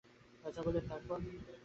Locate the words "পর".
1.07-1.19